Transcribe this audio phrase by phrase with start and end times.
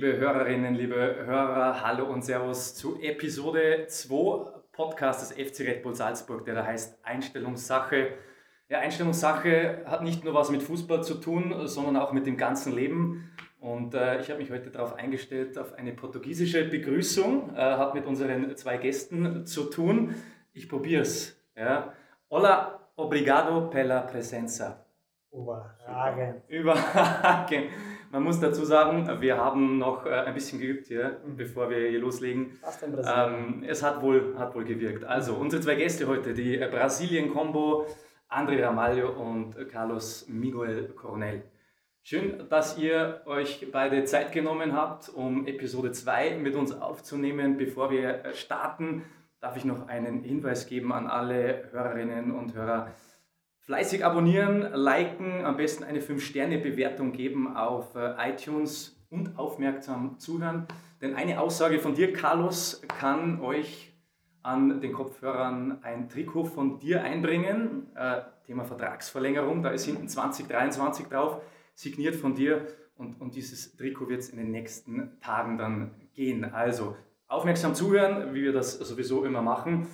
[0.00, 5.94] Liebe Hörerinnen, liebe Hörer, hallo und Servus zu Episode 2 Podcast des FC Red Bull
[5.94, 8.12] Salzburg, der da heißt Einstellungssache.
[8.70, 12.74] Ja, Einstellungssache hat nicht nur was mit Fußball zu tun, sondern auch mit dem ganzen
[12.74, 13.30] Leben.
[13.58, 18.06] Und äh, ich habe mich heute darauf eingestellt, auf eine portugiesische Begrüßung, äh, hat mit
[18.06, 20.14] unseren zwei Gästen zu tun.
[20.54, 21.38] Ich probiere es.
[21.54, 21.92] Ja.
[22.30, 24.86] Hola, obrigado pela presenza.
[25.30, 26.42] Überragend.
[26.48, 27.66] Überragend.
[28.12, 32.00] Man muss dazu sagen, wir haben noch äh, ein bisschen geübt hier, bevor wir hier
[32.00, 32.50] loslegen.
[32.60, 33.34] Fast in Brasilien.
[33.34, 35.04] Ähm, es hat wohl, hat wohl gewirkt.
[35.04, 37.86] Also, unsere zwei Gäste heute, die äh, Brasilien-Kombo,
[38.28, 41.44] André Ramalho und Carlos Miguel Coronel.
[42.02, 47.58] Schön, dass ihr euch beide Zeit genommen habt, um Episode 2 mit uns aufzunehmen.
[47.58, 49.04] Bevor wir äh, starten,
[49.40, 52.90] darf ich noch einen Hinweis geben an alle Hörerinnen und Hörer
[53.70, 60.66] Fleißig abonnieren, liken, am besten eine 5-Sterne-Bewertung geben auf äh, iTunes und aufmerksam zuhören.
[61.00, 63.94] Denn eine Aussage von dir, Carlos, kann euch
[64.42, 67.86] an den Kopfhörern ein Trikot von dir einbringen.
[67.94, 71.40] Äh, Thema Vertragsverlängerung, da ist hinten 2023 drauf,
[71.76, 72.66] signiert von dir.
[72.96, 76.44] Und, und dieses Trikot wird es in den nächsten Tagen dann gehen.
[76.44, 76.96] Also
[77.28, 79.86] aufmerksam zuhören, wie wir das sowieso immer machen.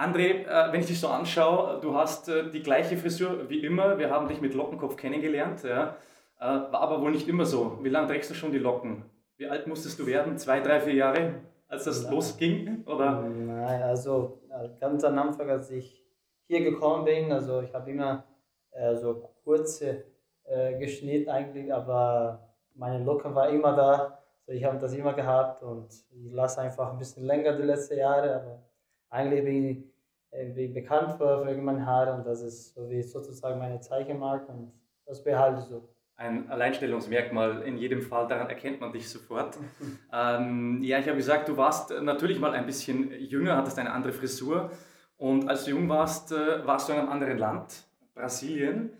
[0.00, 3.98] André, äh, wenn ich dich so anschaue, du hast äh, die gleiche Frisur wie immer.
[3.98, 5.62] Wir haben dich mit Lockenkopf kennengelernt.
[5.62, 5.96] Ja.
[6.38, 7.78] Äh, war aber wohl nicht immer so.
[7.82, 9.04] Wie lange trägst du schon die Locken?
[9.36, 10.38] Wie alt musstest du werden?
[10.38, 11.34] Zwei, drei, vier Jahre,
[11.68, 12.14] als das Nein.
[12.14, 12.84] losging?
[12.86, 13.20] Oder?
[13.20, 14.40] Nein, also
[14.80, 16.02] ganz am Anfang, als ich
[16.46, 18.24] hier gekommen bin, also ich habe immer
[18.70, 20.04] äh, so kurze
[20.44, 24.18] äh, geschnitten eigentlich, aber meine Locken war immer da.
[24.46, 27.98] Also ich habe das immer gehabt und ich lasse einfach ein bisschen länger die letzten
[27.98, 28.69] Jahre, aber
[29.10, 29.78] eigentlich bin ich
[30.32, 34.72] irgendwie bekannt für, für meine Haare und das ist so wie sozusagen meine Zeichenmarke und
[35.06, 35.88] das behalte ich so.
[36.16, 39.58] Ein Alleinstellungsmerkmal in jedem Fall, daran erkennt man dich sofort.
[40.12, 44.12] ähm, ja, ich habe gesagt, du warst natürlich mal ein bisschen jünger, hattest eine andere
[44.12, 44.70] Frisur
[45.16, 48.90] und als du jung warst, äh, warst du in einem anderen Land, Brasilien.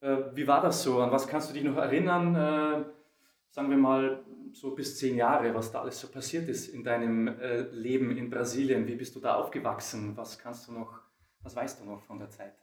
[0.00, 1.00] Äh, wie war das so?
[1.00, 2.86] An was kannst du dich noch erinnern?
[3.50, 7.28] Sagen wir mal, so bis zehn Jahre, was da alles so passiert ist in deinem
[7.28, 8.86] äh, Leben in Brasilien.
[8.86, 10.16] Wie bist du da aufgewachsen?
[10.16, 11.00] Was kannst du noch,
[11.42, 12.54] was weißt du noch von der Zeit?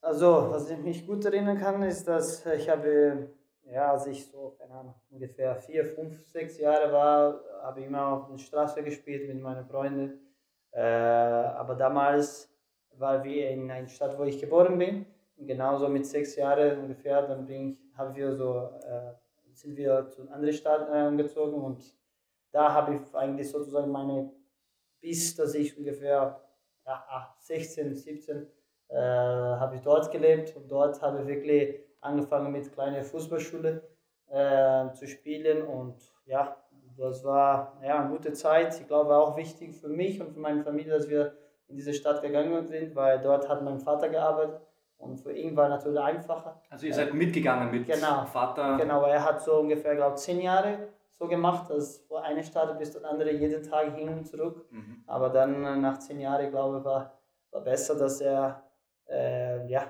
[0.00, 3.28] Also, was ich mich gut erinnern kann, ist, dass ich habe,
[3.64, 8.06] ja, als ich so, keine Ahnung, ungefähr vier, fünf, sechs Jahre war, habe ich immer
[8.06, 10.20] auf der Straße gespielt mit meinen Freunden.
[10.72, 12.50] Äh, aber damals
[12.96, 15.04] war wir in einer Stadt, wo ich geboren bin.
[15.36, 19.12] Und genauso mit sechs Jahren ungefähr, dann bin ich, haben wir so äh,
[19.60, 21.82] sind wir zu einer anderen Stadt äh, gezogen und
[22.52, 24.32] da habe ich eigentlich sozusagen meine,
[25.00, 26.40] bis dass ich ungefähr
[26.86, 28.46] ja, 16, 17
[28.88, 33.82] äh, habe ich dort gelebt und dort habe ich wirklich angefangen mit kleiner Fußballschule
[34.28, 36.56] äh, zu spielen und ja,
[36.96, 38.78] das war ja, eine gute Zeit.
[38.80, 41.34] Ich glaube auch wichtig für mich und für meine Familie, dass wir
[41.68, 44.60] in diese Stadt gegangen sind, weil dort hat mein Vater gearbeitet
[45.00, 46.60] und für ihn war natürlich einfacher.
[46.68, 48.76] Also ihr seid mitgegangen mit genau, Vater?
[48.76, 52.78] Genau, er hat so ungefähr, glaube ich, zehn Jahre so gemacht, dass vor eine Stadt
[52.78, 54.66] bis zur andere jeden Tag hin und zurück.
[54.70, 55.04] Mhm.
[55.06, 57.12] Aber dann äh, nach zehn Jahren, glaube ich, war,
[57.50, 58.62] war besser, dass er
[59.08, 59.86] äh, ja,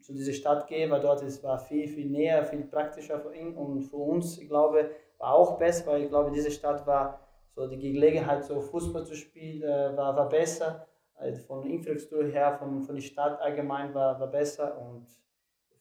[0.00, 3.54] zu dieser Stadt geht, weil dort ist, war viel, viel näher, viel praktischer für ihn
[3.54, 7.20] und für uns, ich glaube, war auch besser, weil ich glaube, diese Stadt war
[7.54, 10.86] so die Gelegenheit, so Fußball zu spielen, äh, war, war besser
[11.18, 15.06] also von Infrastruktur her, von, von der Stadt allgemein war, war besser und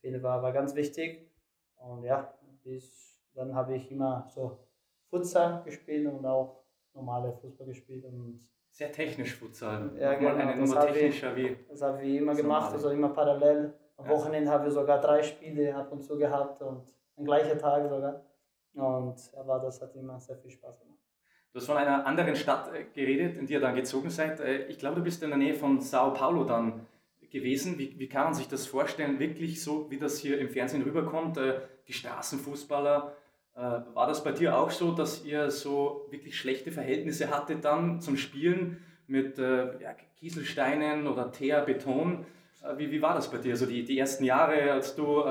[0.01, 1.29] viele war, war ganz wichtig.
[1.77, 2.33] Und ja,
[2.63, 4.57] bis dann habe ich immer so
[5.09, 8.03] Futsal gespielt und auch normale Fußball gespielt.
[8.05, 9.91] Und Sehr technisch Futsal.
[9.99, 10.35] Ja, genau.
[10.35, 11.55] Eine Nummer technischer wie.
[11.69, 13.73] Das habe ich immer gemacht, also immer parallel.
[13.97, 16.83] Am Wochenende haben wir sogar drei Spiele ab und zu gehabt und
[17.15, 18.23] am gleichen Tag sogar.
[18.73, 20.96] Und aber das hat immer sehr viel Spaß gemacht.
[21.57, 24.39] Du hast von einer anderen Stadt äh, geredet, in die ihr dann gezogen seid.
[24.39, 26.85] Äh, ich glaube, du bist in der Nähe von Sao Paulo dann
[27.31, 27.79] gewesen.
[27.79, 31.37] Wie, wie kann man sich das vorstellen, wirklich so, wie das hier im Fernsehen rüberkommt?
[31.37, 33.11] Äh, die Straßenfußballer,
[33.55, 38.17] war das bei dir auch so, dass ihr so wirklich schlechte Verhältnisse hattet dann zum
[38.17, 38.77] Spielen
[39.07, 42.23] mit ja, Kieselsteinen oder Teer, Beton?
[42.75, 45.23] Wie, wie war das bei dir, so die, die ersten Jahre, als du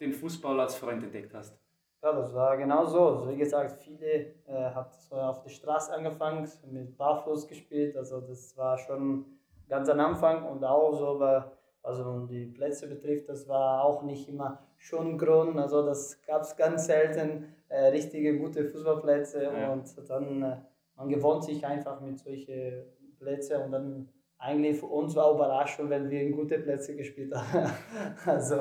[0.00, 1.58] den Fußball als Freund entdeckt hast?
[2.02, 3.08] Ja, das war genau so.
[3.08, 7.96] Also wie gesagt, viele äh, hat so auf der Straße angefangen, mit Barfuß gespielt.
[7.96, 9.24] Also das war schon
[9.68, 11.52] ganz am Anfang und auch so, war,
[11.82, 15.58] also die Plätze betrifft, das war auch nicht immer schon grün.
[15.58, 19.72] Also das gab es ganz selten äh, richtige gute Fußballplätze ja.
[19.72, 20.56] und dann äh,
[20.96, 22.84] man gewohnt sich einfach mit solchen
[23.18, 27.70] Plätzen und dann eigentlich für uns war Überraschung, wenn wir in gute Plätze gespielt haben.
[28.24, 28.60] also,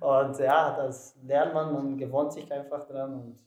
[0.00, 3.38] und ja, das lernt man, man gewohnt sich einfach dran und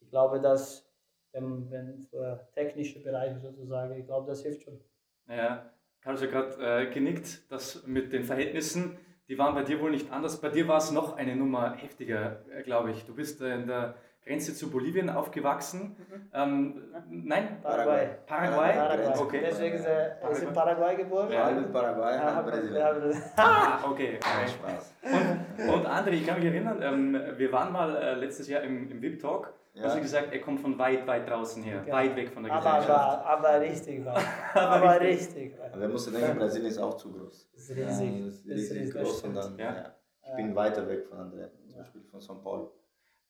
[0.00, 0.90] ich glaube, dass,
[1.32, 4.80] wenn, wenn für technische Bereiche sozusagen, ich glaube, das hilft schon.
[5.28, 5.70] Ja,
[6.00, 8.98] Carlos hat gerade äh, genickt, das mit den Verhältnissen,
[9.28, 10.40] die waren bei dir wohl nicht anders.
[10.40, 13.04] Bei dir war es noch eine Nummer heftiger, äh, glaube ich.
[13.04, 13.94] Du bist äh, in der
[14.24, 15.96] Grenze zu Bolivien aufgewachsen.
[15.98, 16.30] Mhm.
[16.32, 17.60] Ähm, nein?
[17.62, 18.08] Paraguay.
[18.26, 18.72] Paraguay?
[18.74, 19.18] Paraguay.
[19.18, 19.40] Okay.
[19.42, 20.32] Deswegen ist er, Paraguay.
[20.32, 21.32] ist in Paraguay geboren.
[21.32, 23.22] Ja, in Paraguay, ja, Brasilien.
[23.36, 24.18] Ah, okay.
[24.18, 24.48] okay.
[24.48, 24.94] Spaß.
[25.02, 28.90] Und, und André, ich kann mich erinnern, ähm, wir waren mal äh, letztes Jahr im,
[28.90, 29.84] im VIP-Talk ja.
[29.84, 31.92] Hast du gesagt, er kommt von weit, weit draußen her, ja.
[31.92, 33.24] weit weg von der aber, Gesellschaft.
[33.24, 34.56] Aber, aber richtig weit.
[34.56, 35.72] aber richtig weit.
[35.72, 37.50] Aber er musste denken, Brasilien ist auch zu groß.
[37.54, 38.20] Ist riesig.
[38.20, 39.94] Ja, ist riesig, riesig groß und dann, ja.
[40.22, 42.72] Ich bin weiter weg von André, zum Beispiel von São Paulo.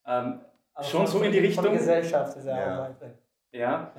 [0.07, 0.41] Ähm,
[0.83, 1.65] schon so in die Richtung.
[1.65, 3.19] Von der Gesellschaft ist er auch weit weg.
[3.53, 3.93] Ja.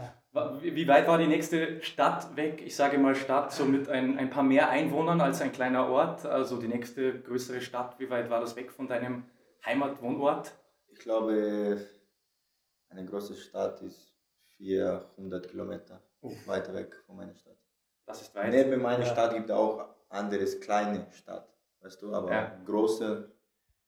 [0.61, 2.61] Wie weit war die nächste Stadt weg?
[2.65, 6.25] Ich sage mal Stadt, so mit ein, ein paar mehr Einwohnern als ein kleiner Ort.
[6.25, 9.25] Also die nächste größere Stadt, wie weit war das weg von deinem
[9.65, 10.53] Heimatwohnort?
[10.87, 11.85] Ich glaube,
[12.89, 14.13] eine große Stadt ist
[14.57, 16.47] 400 Kilometer Uff.
[16.47, 17.57] weiter weg von meiner Stadt.
[18.05, 18.51] Das ist weit.
[18.51, 19.11] Neben meiner ja.
[19.11, 21.47] Stadt gibt es auch anderes kleine Stadt,
[21.81, 22.61] weißt du, aber ja.
[22.65, 23.31] große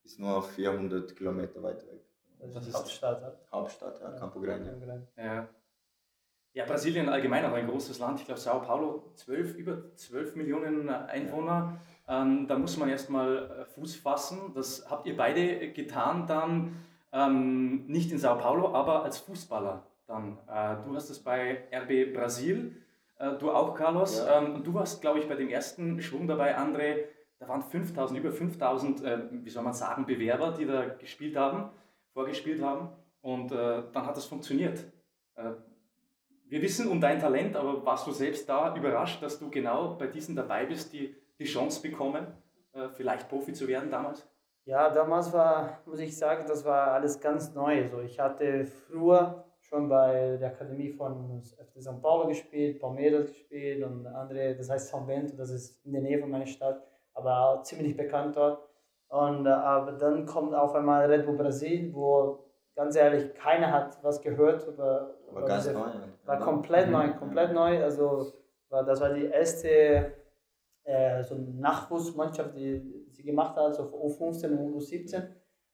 [0.02, 1.93] ist nur 400 Kilometer weiter weg.
[2.52, 3.38] Das ist Hauptstadt.
[3.50, 5.06] Hauptstadt, ja, Campo Grande.
[5.16, 5.48] Ja.
[6.52, 8.20] Ja, Brasilien allgemein auch ein großes Land.
[8.20, 11.80] Ich glaube, Sao Paulo 12, über 12 Millionen Einwohner.
[12.06, 12.22] Ja.
[12.22, 14.52] Ähm, da muss man erstmal äh, Fuß fassen.
[14.54, 16.76] Das habt ihr beide getan dann
[17.12, 20.38] ähm, nicht in Sao Paulo, aber als Fußballer dann.
[20.48, 22.80] Äh, du hast es bei RB Brasil,
[23.18, 24.18] äh, du auch, Carlos.
[24.18, 24.40] Ja.
[24.40, 27.04] Ähm, du warst, glaube ich, bei dem ersten Schwung dabei, André.
[27.38, 31.70] Da waren 5000, über 5000, äh, wie soll man sagen, Bewerber, die da gespielt haben,
[32.14, 32.88] vorgespielt haben.
[33.20, 34.84] Und äh, dann hat das funktioniert.
[35.34, 35.52] Äh,
[36.46, 40.06] wir wissen um dein Talent, aber warst du selbst da überrascht, dass du genau bei
[40.06, 42.26] diesen dabei bist, die die Chance bekommen,
[42.72, 44.26] äh, vielleicht Profi zu werden damals?
[44.66, 47.86] Ja, damals war, muss ich sagen, das war alles ganz neu.
[47.88, 53.84] So, ich hatte früher schon bei der Akademie von FC São Paulo gespielt, Palmeiras gespielt
[53.84, 56.82] und andere, das heißt São Bento, das ist in der Nähe von meiner Stadt,
[57.12, 58.62] aber auch ziemlich bekannt dort.
[59.14, 62.40] Und äh, aber dann kommt auf einmal Red Bull Brasil, wo
[62.74, 65.14] ganz ehrlich keiner hat was gehört über.
[65.28, 65.86] War über ganz diese, neu.
[66.24, 67.80] War komplett neu, komplett neu.
[67.80, 68.32] Also
[68.70, 70.16] war, das war die erste
[70.82, 75.28] äh, so Nachwuchsmannschaft, die sie gemacht hat, so U15 und U17.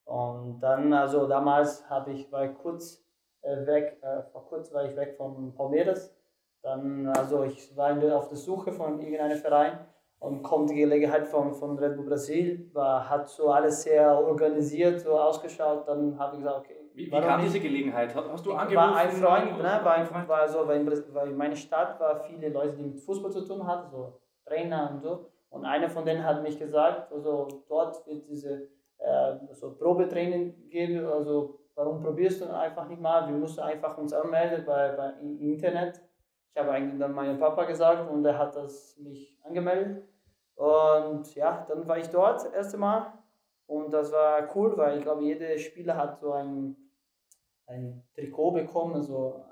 [0.05, 3.03] Und dann, also damals habe ich, war ich kurz
[3.41, 6.15] äh, weg, äh, vor kurz war ich weg von Palmeiras.
[6.61, 9.79] Dann, also ich war auf der Suche von irgendeinem Verein
[10.21, 15.01] und kommt die Gelegenheit von, von Red Bull Brasil, war, hat so alles sehr organisiert,
[15.01, 15.89] so ausgeschaut.
[15.89, 16.77] Dann habe ich gesagt, okay.
[16.93, 18.15] Wie, wie kam diese Gelegenheit?
[18.15, 18.77] Hast du angerufen?
[18.77, 20.29] War ein Freund, ne, war, ein, Freund?
[20.29, 23.47] war so, weil, in, weil in meiner Stadt war viele Leute, die mit Fußball zu
[23.47, 25.27] tun hatten, so Trainer und so.
[25.49, 28.69] Und einer von denen hat mich gesagt, also dort wird diese
[28.99, 33.27] äh, so Probetraining geben, also warum probierst du einfach nicht mal?
[33.27, 36.03] Wir mussten einfach uns anmelden bei, bei Internet.
[36.53, 40.05] Ich habe eigentlich dann meinem Papa gesagt und er hat das mich angemeldet.
[40.57, 43.13] Und ja, dann war ich dort das erste Mal
[43.67, 46.77] und das war cool, weil ich glaube, jeder Spieler hat so ein,
[47.67, 49.45] ein Trikot bekommen, so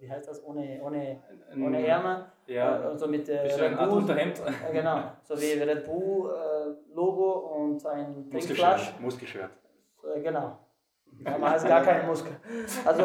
[0.00, 1.20] wie heißt das, ohne, ohne,
[1.54, 2.24] ohne Ärmel.
[2.46, 3.88] Ja, also mit äh, Red Bull.
[3.88, 4.40] Unterhemd.
[4.40, 8.94] Äh, genau, so wie Red Bull äh, Logo und ein Trinkflasch.
[9.00, 9.50] Muskelschwert.
[10.14, 10.58] Äh, genau.
[11.22, 12.32] Man hat gar keinen Muskel.
[12.84, 13.02] Also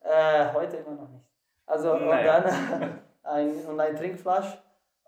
[0.00, 1.29] äh, heute immer noch nicht.
[1.70, 2.38] Also naja.
[2.38, 4.58] und dann ein, und ein Trinkflasch.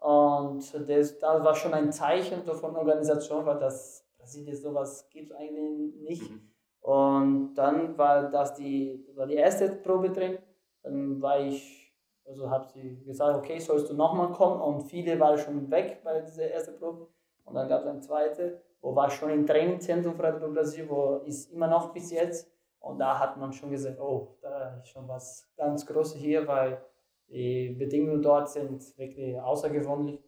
[0.01, 5.95] Und das, das war schon ein Zeichen von Organisation, weil das Brasilien sowas gibt eigentlich
[6.01, 6.31] nicht.
[6.31, 6.51] Mhm.
[6.81, 10.39] Und dann war das die, war die erste Probetraining
[10.83, 11.93] dann war ich,
[12.25, 14.61] also habe sie gesagt, okay, sollst du nochmal kommen?
[14.61, 17.09] Und viele waren schon weg bei dieser ersten Probe.
[17.45, 21.23] Und dann gab es eine zweite, wo war schon im Trainingzentrum für Red Brasil, wo
[21.25, 22.52] ist immer noch bis jetzt.
[22.83, 26.85] Und da hat man schon gesagt, oh, da ist schon was ganz Großes hier, weil
[27.29, 30.21] die Bedingungen dort sind wirklich außergewöhnlich.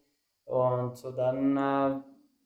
[0.45, 1.99] Und so dann äh,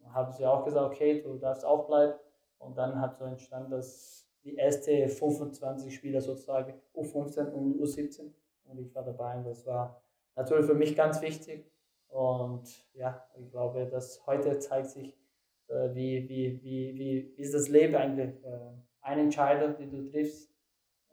[0.09, 2.13] haben sie auch gesagt, okay, du darfst auch bleiben.
[2.57, 8.31] Und dann hat so entstanden, dass die erste 25 Spieler sozusagen, U15 und U17.
[8.65, 10.01] Und ich war dabei und das war
[10.35, 11.71] natürlich für mich ganz wichtig.
[12.07, 15.15] Und ja, ich glaube, dass heute zeigt sich,
[15.67, 18.43] äh, wie, wie, wie, wie ist das Leben eigentlich.
[19.09, 20.53] Eine Entscheidung, die du triffst.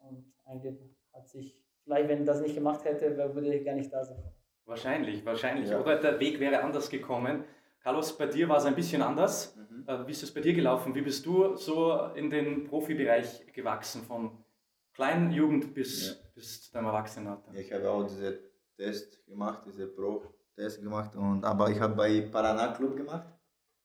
[0.03, 0.77] Und eigentlich
[1.15, 4.23] hat sich, vielleicht wenn ich das nicht gemacht hätte, würde ich gar nicht da sein.
[4.67, 5.71] Wahrscheinlich, wahrscheinlich.
[5.71, 5.81] Ja.
[5.81, 7.45] Oder der Weg wäre anders gekommen.
[7.81, 9.57] Carlos, bei dir war es ein bisschen anders.
[9.57, 9.85] Mhm.
[9.89, 10.95] Äh, wie ist es bei dir gelaufen?
[10.95, 14.45] Wie bist du so in den Profibereich gewachsen, von
[14.93, 16.15] kleinen Jugend bis, ja.
[16.35, 17.55] bis zu deinem Erwachsenenalter?
[17.55, 18.41] Ich habe auch diese
[18.77, 23.33] Test gemacht, diese Pro-Test gemacht, und, aber ich habe bei Paraná Club gemacht,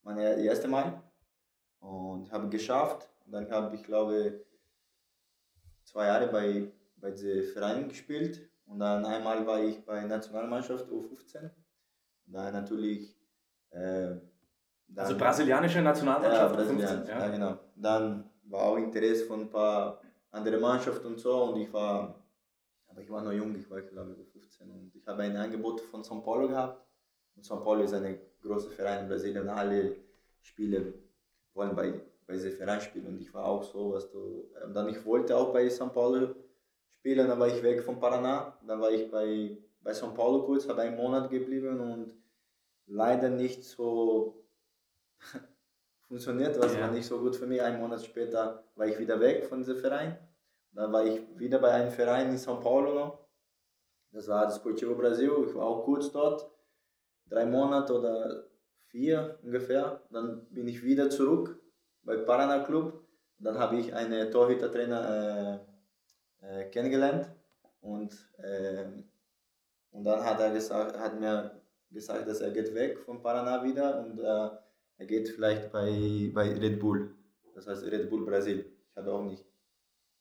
[0.01, 1.01] meine erste Mal.
[1.79, 3.10] Und habe geschafft.
[3.31, 4.45] Und dann habe ich, glaube
[5.85, 11.49] zwei Jahre bei, bei diesem Verein gespielt und dann einmal war ich bei Nationalmannschaft U15.
[12.25, 13.17] Da natürlich.
[13.69, 14.19] Äh,
[14.89, 16.51] dann, also brasilianische Nationalmannschaft?
[16.51, 17.19] Ja, Brasilianisch, ja.
[17.19, 17.29] ja.
[17.29, 17.59] genau.
[17.77, 22.21] Dann war auch Interesse von ein paar anderen Mannschaften und so und ich war,
[22.87, 25.79] aber ich war noch jung, ich war glaube ich 15 und ich habe ein Angebot
[25.79, 26.85] von São Paulo gehabt
[27.37, 29.95] und São Paulo ist ein großer Verein in Brasilien, alle
[30.41, 30.81] Spieler
[31.53, 34.87] wollen bei, bei diesem Verein spielen und ich war auch so, was du, und dann
[34.87, 36.33] ich wollte auch bei São Paulo
[36.99, 40.67] spielen, dann war ich weg von Paraná, dann war ich bei, bei São Paulo kurz,
[40.69, 42.15] habe einen Monat geblieben und
[42.85, 44.45] leider nicht so
[46.07, 46.81] funktioniert, was ja.
[46.81, 47.61] war nicht so gut für mich.
[47.61, 50.17] Ein Monat später war ich wieder weg von diesem Verein.
[50.71, 53.27] Dann war ich wieder bei einem Verein in São Paulo noch.
[54.13, 55.31] Das war das Sportivo Brasil.
[55.47, 56.49] Ich war auch kurz dort,
[57.25, 58.45] drei Monate oder
[58.87, 60.01] vier ungefähr.
[60.11, 61.60] Dann bin ich wieder zurück
[62.03, 63.05] bei Paraná Club.
[63.39, 65.59] Dann habe ich einen Torhüter-Trainer
[66.41, 67.27] äh, äh, kennengelernt
[67.81, 68.85] und, äh,
[69.91, 73.99] und dann hat er gesagt, hat mir gesagt, dass er geht weg von Paraná wieder
[73.99, 74.49] und äh,
[74.97, 77.15] er geht vielleicht bei, bei Red Bull.
[77.55, 78.71] Das heißt Red Bull Brasil.
[78.89, 79.45] Ich habe auch nicht,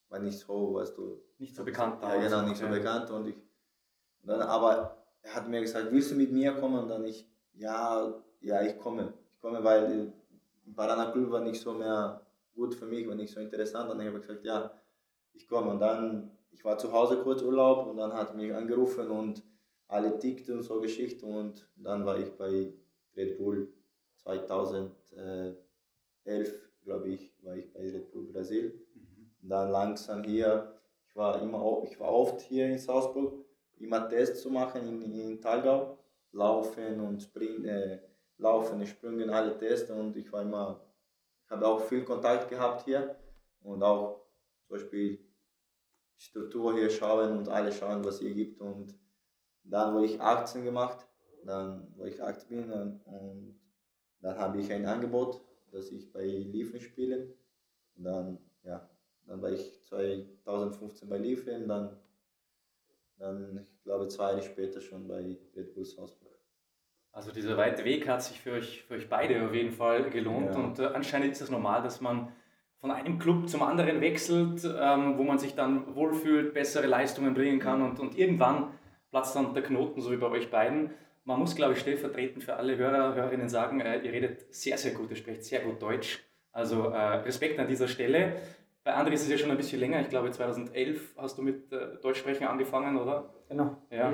[0.09, 1.23] war nicht so, weißt du.
[1.39, 2.03] Nicht so bekannt.
[2.03, 2.71] Ja, genau, nicht so ja.
[2.71, 3.11] bekannt.
[3.11, 3.37] Und ich,
[4.23, 6.83] dann, aber er hat mir gesagt, willst du mit mir kommen?
[6.83, 9.15] Und dann ich, ja, ja, ich komme.
[9.35, 10.13] Ich komme, weil
[10.75, 13.91] Paraná Club war nicht so mehr gut für mich, war nicht so interessant.
[13.91, 14.73] Und dann habe ich gesagt, ja,
[15.33, 15.71] ich komme.
[15.71, 19.43] Und dann, ich war zu Hause kurz Urlaub und dann hat mich angerufen und
[19.91, 22.73] alle tickten und so Geschichten und dann war ich bei
[23.17, 23.73] Red Bull
[24.17, 24.95] 2011,
[26.85, 28.87] glaube ich, war ich bei Red Bull Brasil.
[28.95, 29.31] Mhm.
[29.43, 30.75] Dann langsam hier,
[31.09, 33.45] ich war immer, ich war oft hier in Salzburg,
[33.79, 35.99] immer Tests zu machen in, in Talgau,
[36.33, 37.99] laufen und springen, äh,
[38.41, 40.81] laufen, springen, alle Tests und ich war immer,
[41.45, 43.17] ich habe auch viel Kontakt gehabt hier
[43.63, 44.27] und auch
[44.67, 45.19] zum Beispiel
[46.17, 48.95] Struktur hier schauen und alle schauen, was hier gibt und
[49.65, 51.07] dann, wo ich 18 gemacht,
[51.45, 53.61] dann, wo ich 18 bin, und, und
[54.21, 57.35] dann habe ich ein Angebot, dass ich bei Liefen spiele.
[57.97, 58.89] Und dann, ja,
[59.27, 61.97] dann war ich 2015 bei Liefen, dann,
[63.17, 66.20] dann, ich glaube, zwei Jahre später schon bei Red Bull Salzburg.
[67.13, 70.55] Also dieser weite Weg hat sich für euch, für euch beide auf jeden Fall gelohnt
[70.55, 70.61] ja.
[70.61, 72.33] und äh, anscheinend ist es normal, dass man
[72.81, 77.59] von einem Club zum anderen wechselt, ähm, wo man sich dann wohlfühlt, bessere Leistungen bringen
[77.59, 78.69] kann und, und irgendwann
[79.11, 80.91] platzt dann der Knoten, so wie bei euch beiden.
[81.25, 84.93] Man muss, glaube ich, stellvertretend für alle Hörer, Hörerinnen sagen, äh, ihr redet sehr, sehr
[84.93, 86.25] gut, ihr sprecht sehr gut Deutsch.
[86.53, 88.37] Also äh, Respekt an dieser Stelle.
[88.83, 90.01] Bei André ist es ja schon ein bisschen länger.
[90.01, 93.35] Ich glaube, 2011 hast du mit äh, Deutschsprechen angefangen, oder?
[93.49, 94.13] Genau, ja.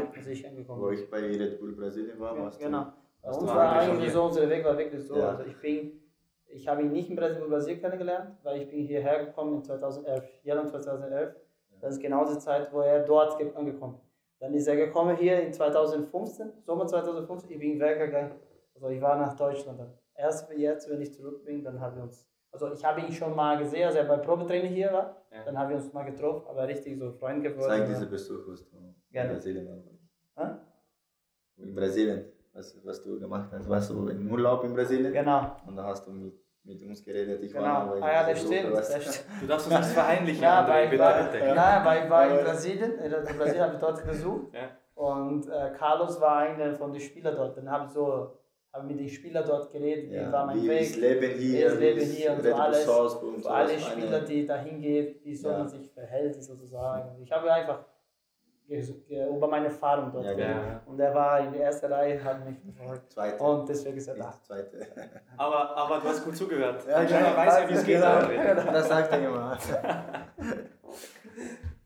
[0.66, 2.36] Wo ich bei Red Bull Brasilien war.
[2.36, 2.92] Ja, genau.
[3.22, 5.16] Bei uns war eigentlich so, unser Weg war wirklich so.
[5.16, 5.30] Ja.
[5.30, 6.00] Also ich bin,
[6.46, 10.24] ich habe ihn nicht in Brasilien, Brasilien kennengelernt, weil ich bin hierher gekommen in 2011,
[10.42, 11.34] Januar 2011.
[11.80, 14.06] Das ist genau die Zeit, wo er dort angekommen ist.
[14.40, 18.32] Dann ist er gekommen hier in 2015, Sommer 2015, ich bin weggegangen.
[18.74, 19.80] Also ich war nach Deutschland.
[20.14, 22.26] Erst jetzt, wenn ich zurück bin, dann haben wir uns,
[22.62, 25.44] also ich habe ihn schon mal gesehen, als er bei Probetraining hier war, ja.
[25.44, 27.68] dann haben wir uns mal getroffen, aber richtig so Freund geworden.
[27.68, 29.68] Zeig diese Besuch, was du in Brasilien
[30.34, 30.60] warst.
[31.58, 33.68] In Brasilien, was, was du gemacht hast.
[33.68, 35.12] Warst du im Urlaub in Brasilien?
[35.12, 35.56] Genau.
[35.66, 36.34] Und da hast du mit
[36.66, 37.42] mit uns geredet.
[37.42, 37.64] Ich genau.
[37.64, 40.42] war ah, ja, das stimmt, das Du darfst uns nicht verheimlichen.
[40.42, 44.52] Ja, bei, bei, bei, ja, bei, bei Brasilien, in Brasilien habe ich dort besucht.
[44.52, 44.70] Ja.
[44.94, 47.56] Und äh, Carlos war einer von den Spielern dort.
[47.56, 48.38] Dann habe ich so
[48.72, 50.88] hab mit den Spielern dort geredet, ja, wie war mein wie Weg.
[50.88, 52.88] Das Leben hier, das Leben hier und so alles.
[52.88, 55.58] Und so alle Spieler, die da hingehen, wie soll ja.
[55.58, 57.22] man sich verhält, sozusagen.
[57.22, 57.84] Ich habe einfach
[58.68, 60.24] über meine Erfahrung dort.
[60.24, 60.80] Ja, genau.
[60.86, 63.12] Und er war in der ersten Reihe, hat mich gefragt.
[63.12, 63.42] Zweite.
[63.42, 64.34] Und deswegen gesagt, ah.
[64.42, 64.80] Zweite.
[65.36, 66.84] Aber, aber du hast gut zugehört.
[66.88, 67.36] Ja, genau.
[67.36, 68.00] weiß ja, wie es geht.
[68.00, 68.72] Genau.
[68.72, 69.58] Das sagt er immer.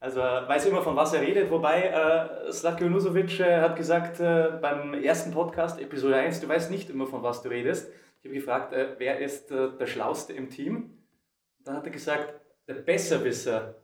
[0.01, 1.51] Also weiß immer, von was er redet.
[1.51, 6.71] Wobei äh, Slatko Junusovic äh, hat gesagt äh, beim ersten Podcast, Episode 1, du weißt
[6.71, 7.93] nicht immer, von was du redest.
[8.23, 10.99] Ich habe gefragt, äh, wer ist äh, der Schlauste im Team?
[11.65, 12.35] Dann hat er gesagt,
[12.67, 13.75] der Besserwisser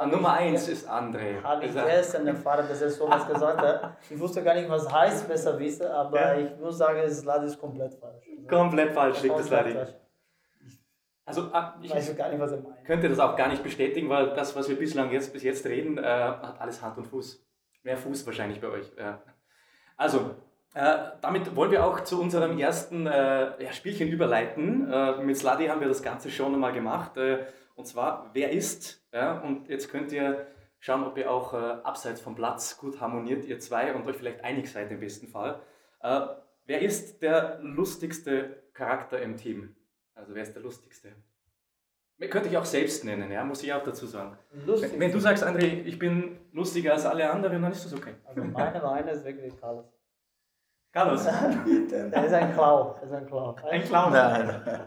[0.00, 1.42] Ah, Nummer eins ist André.
[1.42, 3.96] Habe ich gestern erfahren, dass er sowas gesagt hat.
[4.08, 6.38] Ich wusste gar nicht, was heißt besser wissen, aber ja.
[6.38, 8.24] ich muss sagen, das Ladi ist komplett falsch.
[8.30, 9.76] Also komplett falsch liegt das Ladi.
[11.28, 12.84] Also ah, ich weiß gar nicht, was er meint.
[12.86, 15.98] könnte das auch gar nicht bestätigen, weil das, was wir bislang jetzt bis jetzt reden,
[15.98, 17.46] äh, hat alles Hand und Fuß.
[17.82, 18.90] Mehr Fuß wahrscheinlich bei euch.
[18.98, 19.22] Ja.
[19.98, 20.36] Also,
[20.72, 24.90] äh, damit wollen wir auch zu unserem ersten äh, ja, Spielchen überleiten.
[24.90, 27.18] Äh, mit Sladi haben wir das Ganze schon einmal gemacht.
[27.18, 27.44] Äh,
[27.74, 29.06] und zwar, wer ist?
[29.12, 30.46] Ja, und jetzt könnt ihr
[30.80, 34.42] schauen, ob ihr auch äh, abseits vom Platz gut harmoniert, ihr zwei, und euch vielleicht
[34.44, 35.60] einig seid im besten Fall.
[36.00, 36.20] Äh,
[36.64, 39.74] wer ist der lustigste Charakter im Team?
[40.18, 41.12] Also wer ist der lustigste?
[42.30, 44.36] Könnte ich auch selbst nennen, ja, muss ich auch dazu sagen.
[44.66, 44.92] Lustig.
[44.92, 48.14] Wenn, wenn du sagst, André, ich bin lustiger als alle anderen, dann ist das okay.
[48.24, 49.86] Also meine Weine ist wirklich Carlos.
[50.92, 51.24] Carlos.
[51.92, 52.96] Er ist ein Klau.
[53.00, 53.54] Er ist ein Klau.
[53.70, 54.12] ein Clown.
[54.12, 54.80] Nein.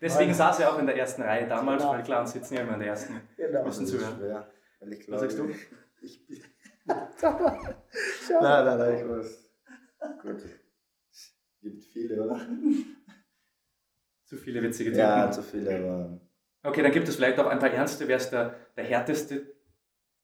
[0.00, 0.34] Deswegen Nein.
[0.38, 1.94] saß er auch in der ersten Reihe damals, Genau.
[1.94, 3.20] weil Clowns sitzen ja immer in der ersten.
[3.36, 3.64] Genau.
[3.64, 4.16] Müssen Das ist zuhören.
[4.18, 4.50] schwer.
[4.78, 6.04] Weil ich Was glaube, sagst du?
[6.06, 6.40] Ich bin.
[7.20, 7.30] Schau.
[8.40, 9.50] Nein, nein, nein, ich weiß.
[10.22, 10.42] Gut.
[11.60, 12.40] Gibt viele, oder?
[14.28, 15.00] Zu viele witzige Typen.
[15.00, 16.20] Ja, zu viele, aber.
[16.62, 18.06] Okay, dann gibt es vielleicht auch ein paar ernste.
[18.06, 19.54] Wer ist der, der härteste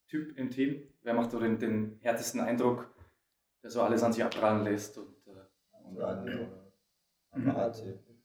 [0.06, 0.82] Typ im Team?
[1.02, 2.86] Wer macht so den, den härtesten Eindruck,
[3.62, 4.98] der so alles an sich abprallen lässt?
[4.98, 5.30] Und, äh,
[5.86, 7.72] Und dann, Mhm.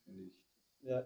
[0.03, 0.33] finde ich.
[0.81, 1.05] Ja.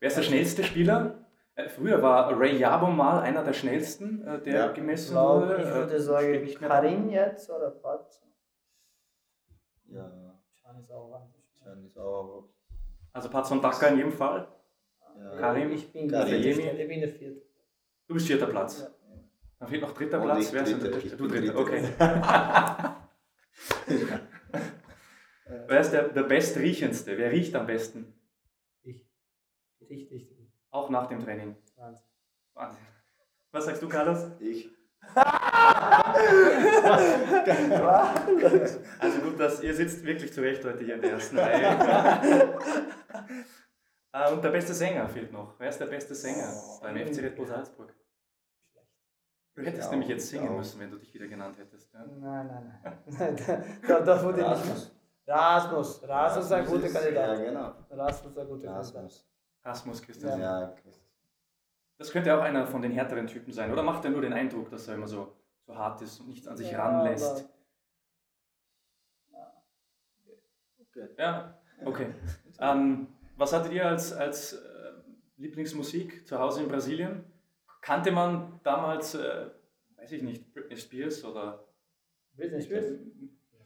[0.00, 1.26] wer ist der schnellste Spieler?
[1.54, 4.66] Äh, früher war Ray Jabo mal einer der schnellsten, äh, der Ja.
[4.70, 5.56] Ich, gemessen glaub, wurde.
[5.62, 6.76] ich Äh, würde sagen, nicht mehr da.
[6.80, 8.20] Karin jetzt oder Pat.
[9.88, 10.10] Ja,
[10.62, 11.28] Can ist auch.
[11.62, 12.48] Chan ist auch.
[13.14, 14.48] Also Patson Daka in jedem Fall.
[15.16, 15.36] Ja.
[15.38, 16.42] Karim, Ich bin, Karim.
[16.42, 17.42] Der vierte, ich bin der vierte.
[18.08, 18.80] Du bist vierter Platz.
[18.80, 18.88] Ja.
[19.60, 20.46] Dann fehlt noch dritter Und Platz.
[20.48, 21.06] ich Wer ist denn der dritte?
[21.06, 21.88] Ich Du dritter, okay.
[25.68, 27.16] Wer ist der, der bestriechendste?
[27.16, 28.12] Wer riecht am besten?
[28.82, 29.06] Ich.
[29.80, 30.52] Richtig, richtig.
[30.70, 31.54] Auch nach dem Training.
[31.76, 32.04] Wahnsinn.
[32.54, 32.82] Wahnsinn.
[33.52, 34.26] Was sagst du, Carlos?
[34.40, 34.68] Ich.
[38.98, 42.58] Also gut, dass ihr sitzt wirklich zurecht heute hier in der ersten Reihe.
[44.12, 45.54] Ah, Und der beste Sänger fehlt noch.
[45.58, 46.48] Wer ist der beste Sänger
[46.82, 47.92] beim FC Red Bull Salzburg?
[49.54, 50.40] Du hättest Ja, nämlich jetzt ja.
[50.40, 51.92] singen müssen, wenn du dich wieder genannt hättest.
[51.92, 52.04] Ja?
[52.06, 53.36] Nein, nein, nein.
[53.88, 54.90] da, da wurde nicht.
[55.28, 56.02] Rasmus.
[56.08, 56.44] Rasmus.
[56.46, 57.44] Ist ein guter ist- Ja, Kandidat.
[57.44, 57.72] genau.
[57.90, 58.76] Rasmus ist ein guter Kandidat.
[58.78, 59.28] Rasmus.
[59.64, 60.40] Rasmus Christian.
[60.40, 61.03] Ja, Christ.
[61.98, 63.72] Das könnte auch einer von den härteren Typen sein.
[63.72, 65.32] Oder macht er nur den Eindruck, dass er immer so,
[65.66, 67.48] so hart ist und nichts an sich Ja, ranlässt?
[70.78, 71.08] Okay.
[71.18, 72.14] Ja, okay.
[72.60, 74.92] Ähm, was hattet ihr als, als äh,
[75.36, 77.24] Lieblingsmusik zu Hause in Brasilien?
[77.80, 79.50] Kannte man damals, äh,
[79.96, 81.64] weiß ich nicht, Britney Spears oder
[82.36, 82.92] Britney Spears?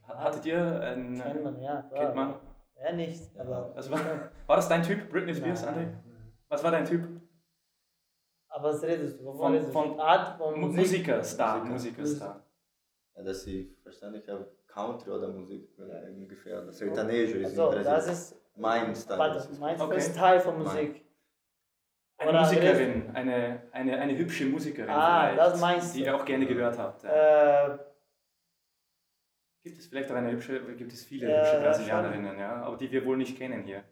[0.07, 1.83] hattet ihr ein, Kennt man, ja.
[1.83, 2.01] Klar.
[2.01, 2.35] kennt man?
[2.77, 3.73] Er nicht, aber.
[3.75, 4.01] Also war,
[4.47, 5.93] war das dein Typ, Britney Spears, André?
[6.49, 7.18] Was war dein Typ?
[8.59, 9.25] Aber was redest du?
[9.25, 9.73] Wovon Von- redest du?
[9.73, 10.81] von- Art von Mu- Musik?
[10.81, 12.01] Musikerstar, Musiker.
[12.01, 12.45] Musikerstar.
[13.15, 16.63] Ja, dass ich verstanden habe, Country oder Musik äh, ungefähr.
[16.65, 18.35] Das Sertanejo ist Also, in das ist.
[18.57, 19.19] Mein Style.
[19.19, 20.13] Warte, meinst du Okay.
[20.17, 21.05] Teil von Musik?
[22.21, 26.47] Eine Oder Musikerin, eine, eine, eine hübsche Musikerin, Ah, das meinst die ihr auch gerne
[26.47, 27.05] gehört habt.
[27.05, 27.75] Ja.
[27.75, 27.79] Äh,
[29.63, 32.77] Gibt es vielleicht auch eine hübsche, gibt es viele Ja, hübsche ja, Brasilianerinnen, ja, aber
[32.77, 33.85] die wir wohl nicht kennen hier.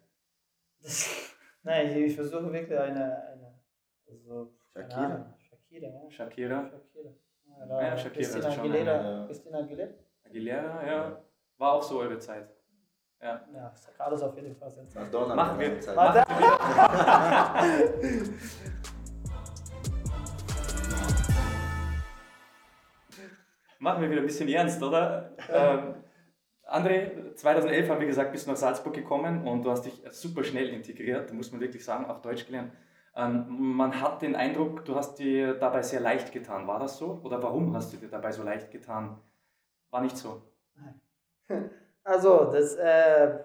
[0.83, 1.09] das,
[1.63, 3.27] nein, ich, ich versuche wirklich eine.
[3.29, 3.61] eine
[4.09, 5.05] also, Shakira.
[5.05, 6.11] Ahnung, Shakira, ja.
[6.11, 7.11] Shakira, Shakira.
[7.69, 9.27] Ja, Ja, Shakira Christina ist schon Aguilera.
[9.27, 9.89] Christina Aguilera?
[10.25, 11.23] Aguilera, ja,
[11.59, 12.49] war auch so eure Zeit.
[13.23, 13.41] Ja.
[13.55, 14.71] Ja, Carlos auf jeden Fall.
[14.71, 15.35] sehr- Madonna.
[15.35, 15.97] Machen wir- Zeit.
[15.97, 16.25] Warte.
[23.79, 25.31] Machen wir wieder ein bisschen ernst, oder?
[25.53, 25.95] ähm,
[26.69, 30.43] André, 2011 haben wir gesagt, bist du nach Salzburg gekommen und du hast dich super
[30.43, 32.73] schnell integriert, muss man wirklich sagen, auch Deutsch gelernt.
[33.17, 36.67] Ähm, man hat den Eindruck, du hast dir dabei sehr leicht getan.
[36.67, 37.21] War das so?
[37.25, 39.19] Oder warum hast du dir dabei so leicht getan?
[39.91, 40.43] War nicht so.
[42.09, 43.41] Also, das äh,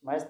[0.00, 0.28] meist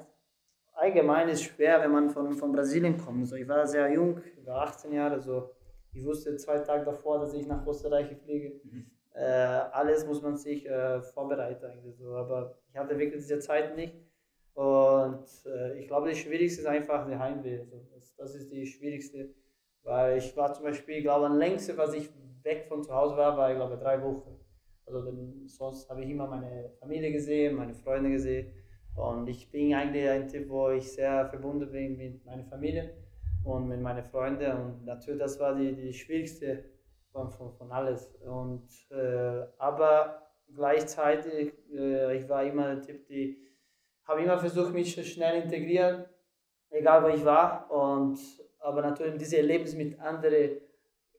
[0.74, 3.26] allgemein ist schwer, wenn man von, von Brasilien kommt.
[3.26, 5.54] So, ich war sehr jung, ich war 18 Jahre, so
[5.92, 8.60] ich wusste zwei Tage davor, dass ich nach Österreich fliege.
[9.14, 13.74] Äh, alles muss man sich äh, vorbereiten eigentlich so, aber ich hatte wirklich diese Zeit
[13.74, 13.96] nicht.
[14.58, 17.62] Und äh, ich glaube, das Schwierigste ist einfach der Heimweh.
[17.62, 17.80] So.
[17.94, 19.32] Das, das ist die schwierigste,
[19.84, 22.10] weil ich war zum Beispiel, ich glaube, am längsten, was ich
[22.42, 24.36] weg von zu Hause war, war, ich glaube, drei Wochen.
[24.84, 28.52] Also dann, sonst habe ich immer meine Familie gesehen, meine Freunde gesehen.
[28.96, 32.94] Und ich bin eigentlich ein Typ, wo ich sehr verbunden bin mit meiner Familie
[33.44, 34.50] und mit meinen Freunden.
[34.50, 36.64] Und natürlich, das war die, die schwierigste
[37.12, 38.12] von, von, von alles.
[38.26, 40.20] Und, äh, aber
[40.52, 43.47] gleichzeitig, äh, ich war immer der Typ, die
[44.08, 46.06] habe immer versucht, mich schnell integrieren,
[46.70, 47.70] egal wo ich war.
[47.70, 48.18] Und,
[48.58, 50.60] aber natürlich diese Erlebnis mit anderen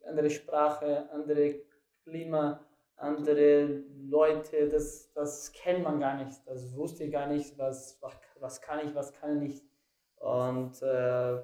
[0.09, 1.61] andere Sprache, andere
[2.03, 6.41] Klima, andere Leute, das, das kennt man gar nicht.
[6.45, 7.99] Das wusste ich gar nicht, was,
[8.39, 9.63] was, kann ich, was kann ich nicht.
[10.17, 11.41] Und äh,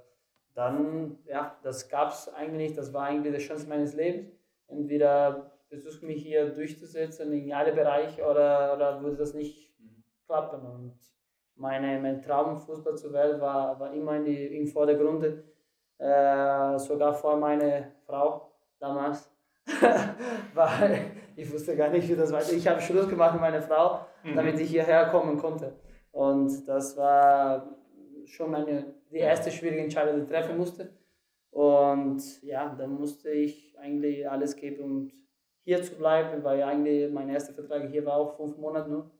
[0.54, 4.32] dann, ja, das gab es eigentlich, das war eigentlich die Chance meines Lebens.
[4.68, 9.74] Entweder versuche mich hier durchzusetzen in alle Bereiche oder, oder würde das nicht
[10.26, 10.66] klappen.
[10.66, 11.00] Und
[11.56, 15.24] meine, mein Traum, Fußball zu werden, war, war immer in die, im Vordergrund,
[15.98, 19.32] äh, sogar vor meine Frau damals.
[20.54, 22.54] Weil ich wusste gar nicht, wie das weiter.
[22.54, 24.36] Ich habe Schluss gemacht mit meiner Frau, Mhm.
[24.36, 25.76] damit ich hierher kommen konnte.
[26.12, 27.78] Und das war
[28.26, 30.90] schon meine, die erste schwierige Entscheidung, die ich treffen musste.
[31.52, 35.12] Und ja, dann musste ich eigentlich alles geben, um
[35.64, 39.12] hier zu bleiben, weil eigentlich mein erster Vertrag hier war auch fünf Monate nur.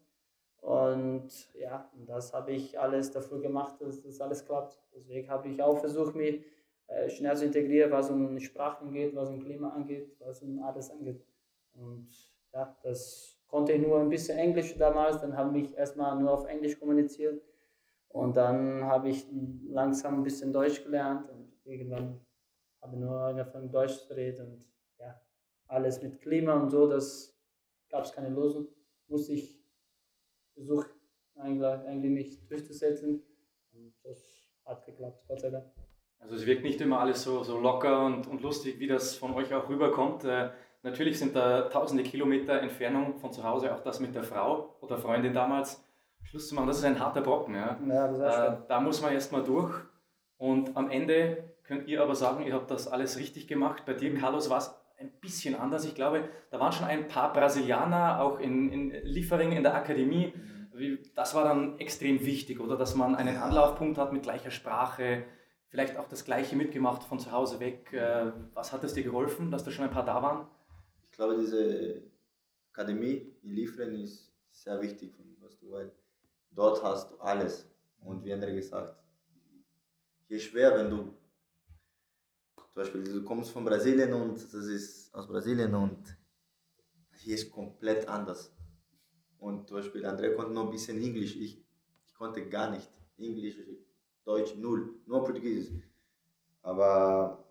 [0.66, 4.82] Und ja, das habe ich alles dafür gemacht, dass das alles klappt.
[4.96, 6.44] Deswegen habe ich auch versucht, mich
[6.88, 10.90] äh, schnell zu integrieren, was um Sprachen angeht, was um Klima angeht, was um alles
[10.90, 11.24] angeht.
[11.76, 12.10] Und
[12.52, 16.48] ja, das konnte ich nur ein bisschen Englisch damals, dann habe ich erstmal nur auf
[16.48, 17.44] Englisch kommuniziert.
[18.08, 19.28] Und dann habe ich
[19.68, 22.26] langsam ein bisschen Deutsch gelernt und irgendwann
[22.82, 24.48] habe ich nur angefangen Deutsch zu reden.
[24.48, 24.66] Und
[24.98, 25.22] ja,
[25.68, 27.38] alles mit Klima und so, das
[27.88, 28.68] gab es keine Lösung.
[29.08, 29.55] Musste ich
[30.56, 30.90] versuchen,
[31.36, 33.22] eigentlich, mich durchzusetzen.
[33.74, 35.66] Und das hat geklappt, Gott sei Dank.
[36.20, 39.34] Also es wirkt nicht immer alles so, so locker und, und lustig, wie das von
[39.36, 40.24] euch auch rüberkommt.
[40.24, 40.50] Äh,
[40.82, 44.98] natürlich sind da tausende Kilometer Entfernung von zu Hause auch das mit der Frau oder
[44.98, 45.84] Freundin damals
[46.24, 46.68] Schluss zu machen.
[46.68, 47.54] Das ist ein harter Brocken.
[47.54, 47.80] Ja.
[47.88, 49.74] Ja, Äh, da muss man erstmal durch.
[50.38, 53.84] Und am Ende könnt ihr aber sagen, ihr habt das alles richtig gemacht.
[53.86, 55.86] Bei dir, Carlos, war es ein bisschen anders.
[55.86, 60.34] Ich glaube, da waren schon ein paar Brasilianer, auch in, in Liefering in der Akademie.
[60.74, 62.78] Wie- Das war dann extrem wichtig, oder?
[62.78, 65.24] Dass man einen Anlaufpunkt hat mit gleicher Sprache,
[65.70, 67.92] vielleicht auch das Gleiche mitgemacht von zu Hause weg.
[67.94, 70.48] Äh, Was hat es dir geholfen, dass da schon ein paar da waren?
[71.12, 72.04] Ich glaube, diese
[72.72, 75.92] Akademie in Liefern ist sehr wichtig, was du, weil
[76.52, 77.70] dort hast du alles.
[78.02, 78.96] Und wie andere gesagt,
[80.28, 81.14] je schwer, wenn du
[82.76, 86.18] zum Beispiel du kommst von Brasilien und das ist aus Brasilien und
[87.14, 88.54] hier ist komplett anders.
[89.38, 91.66] Und zum Beispiel André konnte noch ein bisschen Englisch, ich,
[92.06, 92.90] ich konnte gar nicht.
[93.18, 93.58] Englisch,
[94.26, 95.88] Deutsch null, nur Portugiesisch.
[96.64, 97.46] Aber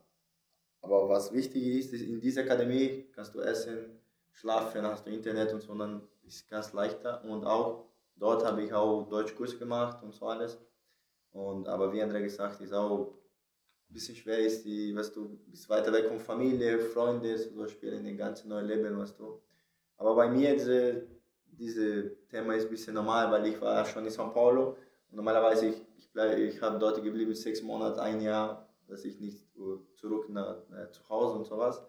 [0.83, 3.99] aber was wichtig ist, ist, in dieser Akademie kannst du essen,
[4.33, 7.25] schlafen, hast du Internet und so, dann ist es ganz leichter.
[7.25, 10.59] Und auch dort habe ich auch Deutschkurs gemacht und so alles.
[11.33, 13.24] Und, aber wie André gesagt, ist auch
[13.89, 18.05] ein bisschen schwer, ist die, weißt du, bist weiter weg von Familie, Freunde, Beispiel in
[18.05, 19.41] den ganzen neuen Leben, weißt du.
[19.97, 21.07] Aber bei mir, diese,
[21.47, 24.77] diese Thema ist ein bisschen normal, weil ich war schon in São Paulo
[25.11, 29.47] und normalerweise, ich, ich, ich habe dort geblieben, sechs Monate, ein Jahr, dass ich nicht
[29.95, 31.83] zurück nach, äh, zu Hause und sowas.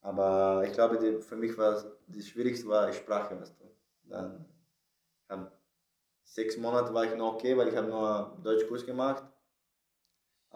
[0.00, 3.64] Aber ich glaube, die, für mich war das Schwierigste war die Sprache, weißt du.
[4.08, 4.44] Dann
[5.28, 5.58] hab,
[6.22, 9.24] sechs Monate war ich noch okay, weil ich habe nur Deutschkurs gemacht.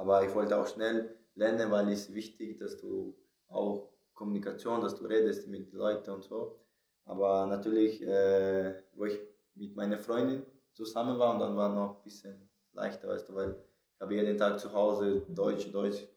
[0.00, 3.14] Aber ich wollte auch schnell lernen, weil es wichtig, dass du
[3.48, 6.58] auch Kommunikation, dass du redest mit Leuten und so.
[7.04, 9.20] Aber natürlich, äh, wo ich
[9.54, 13.62] mit meiner Freundin zusammen war und dann war noch ein bisschen leichter, weißt du, weil
[13.94, 16.08] ich habe jeden Tag zu Hause Deutsch, Deutsch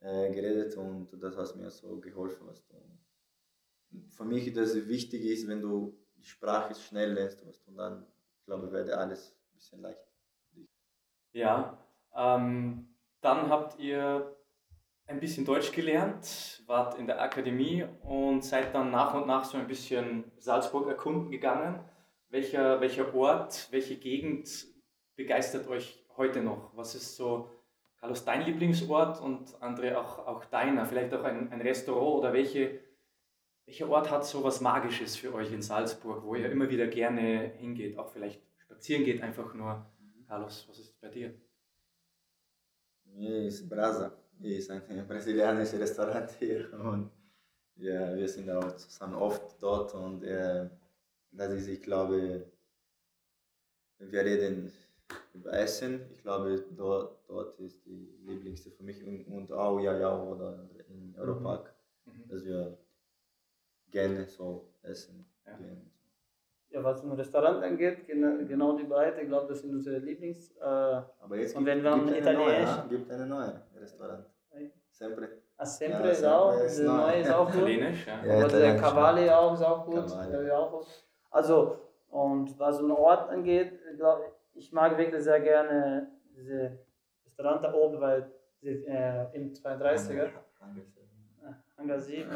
[0.00, 2.46] äh, geredet und das hat mir so geholfen.
[2.48, 4.08] Weißt du.
[4.10, 7.78] Für mich, dass es wichtig ist, wenn du die Sprache schnell lernst, weißt du, und
[7.78, 8.06] dann,
[8.40, 10.10] ich glaube, werde alles ein bisschen leichter.
[11.32, 11.78] Ja,
[12.14, 12.91] ähm,
[13.22, 14.36] dann habt ihr
[15.06, 19.58] ein bisschen Deutsch gelernt, wart in der Akademie und seid dann nach und nach so
[19.58, 21.80] ein bisschen Salzburg erkunden gegangen.
[22.28, 24.66] Welcher, welcher Ort, welche Gegend
[25.16, 26.76] begeistert euch heute noch?
[26.76, 27.50] Was ist so,
[28.00, 30.86] Carlos, dein Lieblingsort und André auch, auch deiner?
[30.86, 32.80] Vielleicht auch ein, ein Restaurant oder welche,
[33.66, 37.52] welcher Ort hat so was Magisches für euch in Salzburg, wo ihr immer wieder gerne
[37.56, 39.86] hingeht, auch vielleicht spazieren geht einfach nur?
[40.26, 41.34] Carlos, was ist bei dir?
[43.18, 47.10] Ist Brasa, ist ein brasilianisches Restaurant hier und
[47.76, 50.68] ja, wir sind auch zusammen oft dort und äh,
[51.30, 52.46] das ist, ich glaube,
[53.98, 54.70] wir reden
[55.34, 56.00] über Essen.
[56.12, 60.68] Ich glaube, dort, dort ist die lieblingste für mich und, und auch ja, ja, oder
[60.88, 61.72] in Europark,
[62.04, 62.28] Mhm.
[62.28, 62.76] dass wir
[63.92, 65.56] gerne so essen Ja.
[65.56, 65.91] gehen.
[66.72, 70.50] Ja, was ein Restaurant angeht, genau, genau die beiden, ich glaube, das sind unsere Lieblings.
[70.56, 72.86] Äh, Aber jetzt Und gibt, wenn wir gibt neue, Italienisch- ja?
[72.88, 74.24] gibt eine neue Restaurant.
[74.90, 75.28] Sempre.
[75.56, 76.92] ah, Sempre Ja, ist Sempre auch, ist neu.
[76.92, 77.56] neue ist auch gut.
[77.56, 78.24] Italienisch, ja.
[78.24, 79.98] Ja, Aber der Cavalli auch ist auch gut.
[80.52, 80.86] Auch gut.
[81.30, 84.22] Also, und was einen Ort angeht, glaube
[84.54, 86.78] ich, ich mag wirklich sehr gerne diese
[87.26, 88.30] Restaurant da oben, weil
[88.60, 90.28] sie, äh, im 32er, äh,
[91.82, 92.30] Hangar 7.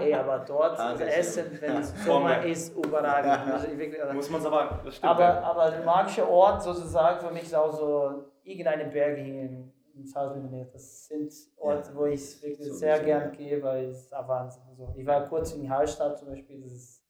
[0.00, 2.04] Ey, aber dort das Hangar Essen, wenn es.
[2.04, 3.52] Sommer ist, überragend.
[3.52, 5.10] Muss ich wirklich, Muss man es aber, das stimmt.
[5.10, 5.40] aber, ja.
[5.42, 10.06] aber der magische Ort sozusagen für mich ist auch so irgendeine Berge hier in, in
[10.06, 10.72] Salzburg.
[10.72, 13.36] Das sind Orte, Ja, wo ich wirklich so sehr gern ja.
[13.36, 14.62] gehe, weil es ist auch Wahnsinn.
[14.68, 17.04] Also ich war kurz in Hallstatt zum Beispiel, das ist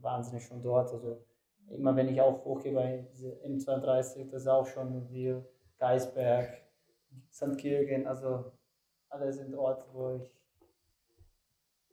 [0.00, 0.92] wahnsinnig schon dort.
[0.92, 1.24] Also
[1.68, 5.36] immer wenn ich auch hochgehe bei diese M32, das ist auch schon wie
[5.78, 6.48] Geisberg,
[7.32, 7.56] St.
[7.58, 8.52] Kirgen, also
[9.08, 10.35] alle sind Orte, wo ich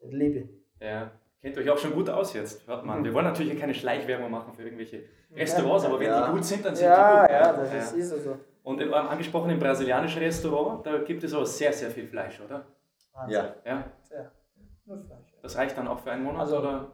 [0.10, 0.50] liebe.
[0.80, 1.12] Ja,
[1.42, 3.04] kennt euch auch schon gut aus jetzt, hört man.
[3.04, 5.04] Wir wollen natürlich hier keine Schleichwerbung machen für irgendwelche
[5.36, 6.26] Restaurants, aber wenn Ja.
[6.28, 7.42] die gut sind, dann sind Ja, die gut.
[7.42, 8.38] ja, das ist, ist so.
[8.63, 12.66] Und im angesprochenen brasilianischen Restaurant, da gibt es aber sehr, sehr viel Fleisch, oder?
[13.13, 13.34] Wahnsinn.
[13.36, 13.56] Ja.
[13.66, 13.84] ja.
[14.02, 14.32] Sehr.
[14.86, 15.34] Nur Fleisch.
[15.42, 16.92] Das reicht dann auch für einen Monat, also, oder?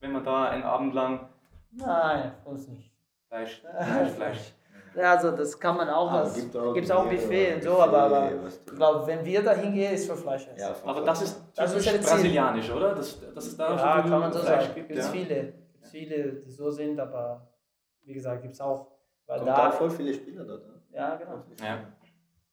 [0.00, 1.28] Wenn man da einen Abend lang.
[1.72, 2.90] Nein, uns nicht.
[3.28, 4.52] Fleisch, Fleisch, Fleisch.
[4.94, 6.10] Ja, also das kann man auch.
[6.10, 9.42] Ah, gibt auch, gibt's auch Buffet und so, Buffet, aber, aber ich glaube, wenn wir
[9.42, 10.48] da hingehen, ist für Fleisch.
[10.56, 12.94] Ja, aber das ist, das ist brasilianisch, oder?
[12.94, 14.74] Das, das ist da ja, kann man so Fleisch sagen.
[14.74, 15.12] Gibt es ja.
[15.12, 17.48] viele, viele, die so sind, aber
[18.02, 18.88] wie gesagt, gibt es auch.
[19.26, 20.66] Weil kommt da voll viele Spieler dort.
[20.66, 20.82] Ne?
[20.92, 21.44] Ja, genau.
[21.62, 21.78] Ja.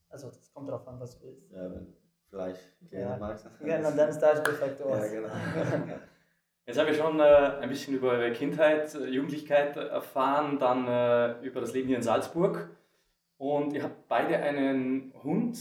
[0.10, 1.52] Also das kommt darauf an, was du willst.
[1.52, 1.93] Ja, wenn
[2.30, 3.17] Fleisch gerne ja.
[3.17, 3.47] magst.
[3.65, 4.97] Ja, dann ist das perfekt aus.
[5.00, 5.30] Ja, genau.
[6.67, 11.39] Jetzt habe ich schon äh, ein bisschen über eure Kindheit, äh, Jugendlichkeit erfahren, dann äh,
[11.45, 12.69] über das Leben hier in Salzburg.
[13.38, 15.56] Und ihr habt beide einen Hund,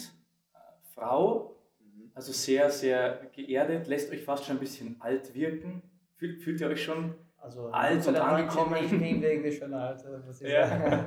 [0.52, 0.58] äh,
[0.94, 2.10] Frau, mhm.
[2.12, 5.80] also sehr, sehr geerdet, lässt euch fast schon ein bisschen alt wirken.
[6.16, 8.74] Fühlt, fühlt ihr euch schon also, alt und angekommen?
[8.82, 10.66] Ich bin wirklich schon alt, muss ich ja.
[10.66, 11.04] sagen.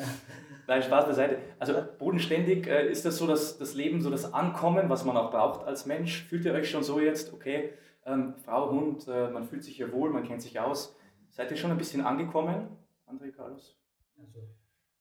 [0.66, 1.36] Nein, Spaß beiseite.
[1.58, 5.30] Also bodenständig äh, ist das so, dass das Leben, so das Ankommen, was man auch
[5.30, 6.24] braucht als Mensch.
[6.24, 7.74] Fühlt ihr euch schon so jetzt, okay,
[8.06, 10.96] ähm, Frau, Hund, äh, man fühlt sich hier wohl, man kennt sich aus.
[11.30, 12.68] Seid ihr schon ein bisschen angekommen,
[13.06, 13.78] André Carlos?
[14.18, 14.40] Also,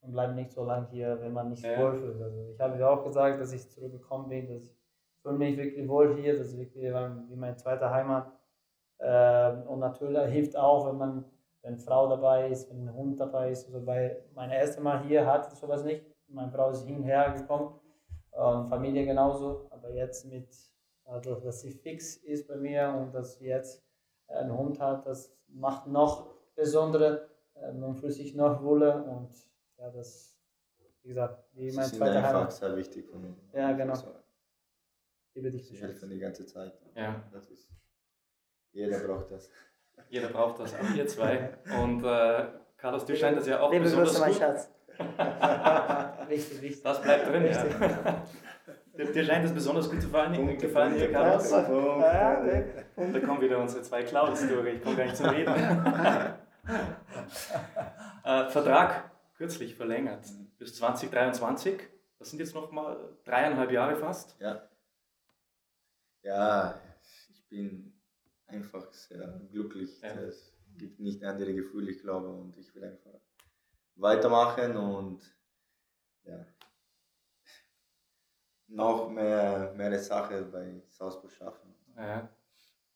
[0.02, 1.80] man bleibt nicht so lange hier, wenn man nicht ja.
[1.80, 2.22] wohlfühlt.
[2.22, 4.76] Also, ich habe ja auch gesagt, dass ich zurückgekommen bin, dass ich
[5.22, 8.32] fühle mich wirklich wohl hier, das ist wirklich wie meine zweite Heimat.
[9.00, 11.26] Ähm, und natürlich hilft auch, wenn man
[11.66, 13.66] wenn Frau dabei ist, wenn ein Hund dabei ist.
[13.66, 16.06] Also bei mein erstes Mal hier hatte ich sowas nicht.
[16.28, 17.80] Meine Frau ist hinher gekommen
[18.32, 19.68] und Familie genauso.
[19.72, 20.48] Aber jetzt mit
[21.06, 23.84] also, dass sie fix ist bei mir und dass sie jetzt
[24.28, 27.30] einen Hund hat, das macht noch besondere.
[27.56, 29.30] Äh, man fühlt sich noch wohler und
[29.78, 30.38] ja, das,
[31.04, 32.54] wie gesagt, wie mein zweiter einfach Heimat.
[32.54, 33.36] sehr wichtig von mir.
[33.54, 33.94] Ja, genau.
[35.36, 35.68] Liebe dich.
[35.68, 36.74] Sie helfen die ganze Zeit.
[36.96, 37.24] Ja.
[37.32, 37.70] Das ist,
[38.72, 39.50] jeder braucht das.
[40.10, 41.58] Jeder braucht das, auch ihr zwei.
[41.82, 44.70] Und äh, Carlos, du scheinst das ja auch Liebe besonders Grüße, mein Schatz.
[46.30, 46.84] wichtig, wichtig.
[46.84, 48.24] Das bleibt drin, ja.
[48.98, 51.52] Dir scheint das besonders gut zu gefallen, gefallen hier, Carlos.
[51.52, 55.54] Und da kommen wieder unsere zwei Clouds durch, ich komme gar nicht zum Reden.
[58.24, 60.26] äh, Vertrag kürzlich verlängert
[60.58, 61.80] bis 2023.
[62.18, 64.40] Das sind jetzt noch mal dreieinhalb Jahre fast.
[64.40, 64.68] Ja.
[66.24, 66.82] Ja,
[67.30, 67.94] ich bin
[68.48, 70.02] einfach sehr glücklich.
[70.02, 70.14] Ja.
[70.22, 73.20] Es gibt nicht andere Gefühle, ich glaube, und ich will einfach
[73.96, 75.22] weitermachen und
[76.24, 76.46] ja,
[78.68, 81.74] noch mehr, mehr Sache bei Salzburg schaffen.
[81.98, 82.30] Ja.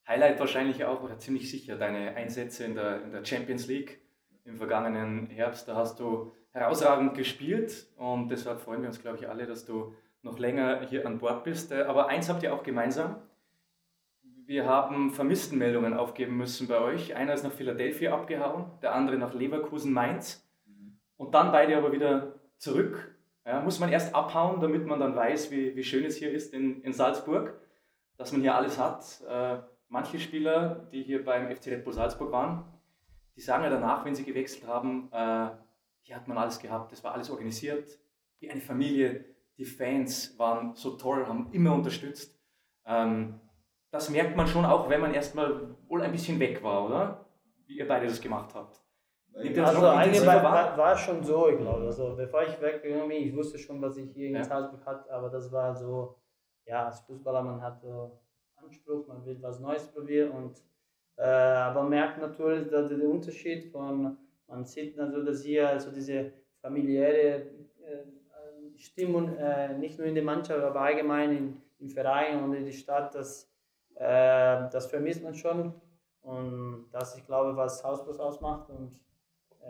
[0.08, 4.01] Highlight wahrscheinlich auch, oder ziemlich sicher, deine Einsätze in der, in der Champions League
[4.43, 5.67] im vergangenen Herbst.
[5.67, 9.93] Da hast du herausragend gespielt und deshalb freuen wir uns, glaube ich, alle, dass du
[10.23, 11.71] noch länger hier an Bord bist.
[11.71, 13.17] Äh, aber eins habt ihr auch gemeinsam.
[14.45, 17.15] Wir haben Vermisstenmeldungen aufgeben müssen bei euch.
[17.15, 20.43] Einer ist nach Philadelphia abgehauen, der andere nach Leverkusen, Mainz.
[20.65, 20.97] Mhm.
[21.17, 23.15] Und dann beide aber wieder zurück
[23.49, 26.53] ja, muss man erst abhauen, damit man dann weiß, wie, wie schön es hier ist
[26.53, 27.59] in, in Salzburg,
[28.15, 29.23] dass man hier alles hat.
[29.27, 29.57] Äh,
[29.88, 32.63] manche Spieler, die hier beim FC Red Bull Salzburg waren,
[33.35, 35.49] die sagen ja danach, wenn sie gewechselt haben, äh,
[36.01, 37.89] hier hat man alles gehabt, es war alles organisiert,
[38.38, 39.25] wie eine Familie,
[39.57, 42.39] die Fans waren so toll, haben immer unterstützt.
[42.85, 43.39] Ähm,
[43.89, 47.25] das merkt man schon auch, wenn man erstmal wohl ein bisschen weg war, oder?
[47.65, 48.79] Wie ihr beide das gemacht habt.
[49.39, 51.86] Also eigentlich war, war, schon so, ich glaube.
[51.86, 55.30] Also bevor ich weggegangen bin, ich wusste schon, was ich hier in Salzburg hatte, aber
[55.30, 56.15] das war so,
[56.65, 58.19] ja, als Fußballer, man hat so
[58.58, 60.62] Anspruch, man will was Neues probieren und
[61.17, 66.32] äh, aber merkt natürlich dass der Unterschied von, man sieht also, dass hier also diese
[66.62, 67.41] familiäre
[67.82, 68.06] äh,
[68.78, 72.71] Stimmung, äh, nicht nur in der Mannschaft, aber allgemein in, im Verein und in der
[72.71, 73.49] Stadt, das,
[73.95, 75.73] äh, das vermisst man schon.
[76.21, 78.69] Und das, ich glaube, was Hausbus ausmacht.
[78.69, 78.99] Und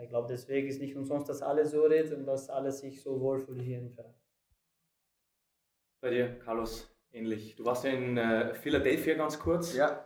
[0.02, 3.20] ich glaube, deswegen ist nicht umsonst, dass alle so reden und dass alle sich so
[3.20, 4.14] wohlfühlen hier im Verein.
[6.00, 7.56] Bei dir, Carlos, ähnlich.
[7.56, 9.74] Du warst ja in äh, Philadelphia ganz kurz.
[9.74, 10.04] Ja.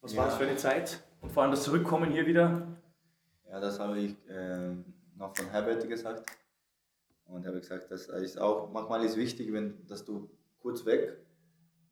[0.00, 0.18] Was ja.
[0.18, 1.02] war das für eine Zeit?
[1.20, 2.66] Und vor allem das Zurückkommen hier wieder?
[3.48, 4.74] Ja, das habe ich äh,
[5.16, 6.28] noch von Herbert gesagt.
[7.26, 11.18] Und habe gesagt, das ist auch, manchmal ist wichtig, wenn, dass du kurz weg,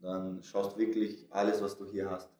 [0.00, 2.30] dann schaust wirklich alles, was du hier hast.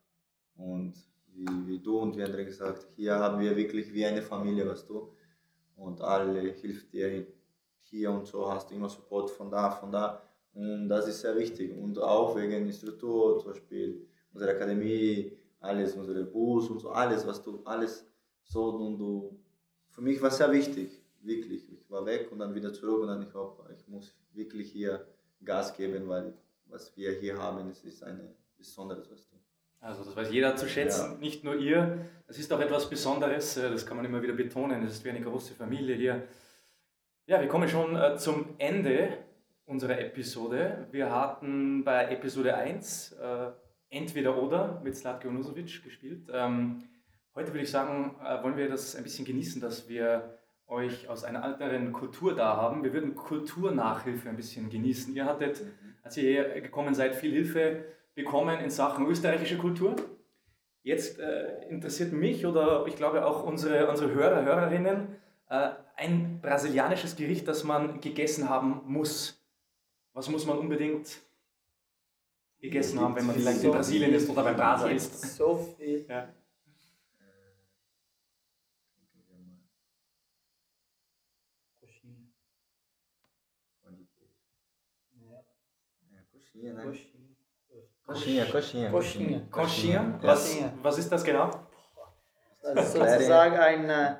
[0.57, 0.95] Und
[1.37, 4.87] wie, wie du und wie andere gesagt, hier haben wir wirklich wie eine Familie, was
[4.87, 5.13] du.
[5.77, 7.27] Und alle hilft dir
[7.81, 10.23] hier und so, hast du immer Support von da, von da.
[10.55, 11.77] Und das ist sehr wichtig.
[11.77, 17.43] Und auch wegen Struktur, zum Beispiel unsere Akademie, alles, unsere Bus und so, alles, was
[17.43, 18.07] du, alles
[18.43, 19.39] so und du.
[19.91, 21.71] Für mich war es sehr wichtig, wirklich.
[21.73, 25.07] Ich war weg und dann wieder zurück und dann ich hoffe, ich muss wirklich hier
[25.45, 26.35] Gas geben, weil
[26.67, 29.37] was wir hier haben, es ist eine Besonderes, was du.
[29.81, 31.19] Also das weiß jeder zu schätzen, ja.
[31.19, 31.99] nicht nur ihr.
[32.27, 34.85] Es ist auch etwas Besonderes, äh, das kann man immer wieder betonen.
[34.85, 36.23] Es ist wie eine große Familie hier.
[37.27, 39.09] Ja, wir kommen schon äh, zum Ende
[39.65, 40.87] unserer Episode.
[40.93, 43.51] Wir hatten bei Episode 1 äh,
[43.91, 46.29] entweder oder mit Slatko Nusovic gespielt.
[46.33, 46.85] Ähm,
[47.35, 51.25] heute würde ich sagen, äh, wollen wir das ein bisschen genießen, dass wir euch aus
[51.25, 52.83] einer anderen Kultur da haben.
[52.83, 55.15] Wir würden Kulturnachhilfe ein bisschen genießen.
[55.15, 55.63] Ihr hattet,
[56.03, 57.85] als ihr hier gekommen seid, viel Hilfe
[58.17, 59.95] bekommen in Sachen österreichische Kultur.
[60.83, 65.17] Jetzt äh, interessiert mich oder ich glaube auch unsere, unsere Hörer, Hörerinnen,
[65.49, 69.41] äh, ein brasilianisches Gericht, das man gegessen haben muss.
[70.13, 71.21] Was muss man unbedingt
[72.59, 75.37] gegessen haben, wenn man vielleicht in Brasilien ist oder beim Brasa ist?
[75.37, 76.07] So viel.
[76.09, 76.33] Ja.
[81.81, 82.17] Coxinha.
[85.21, 85.45] Ja.
[86.13, 86.93] É, coxinha, né?
[88.07, 88.45] Coxinha.
[88.47, 89.41] Coxinha, coxinha.
[89.51, 90.19] Coxinha.
[90.23, 91.51] Was, was ist das genau?
[92.63, 94.17] Das ist sozusagen ein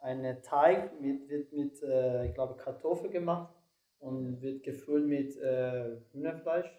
[0.00, 3.52] eine Teig, mit, wird mit, äh, ich glaube, Kartoffel gemacht
[3.98, 6.70] und wird gefüllt mit äh, Hühnerfleisch.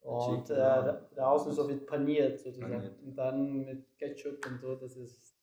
[0.00, 2.72] Und äh, da- draußen so wird paniert sozusagen.
[2.72, 3.02] Paniert.
[3.02, 5.36] Und dann mit Ketchup und so, das ist